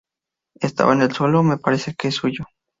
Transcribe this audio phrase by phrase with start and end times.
[0.59, 1.43] estaba en el suelo.
[1.43, 2.45] me parece que es suyo.